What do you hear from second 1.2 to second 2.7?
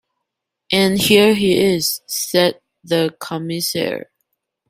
he is," said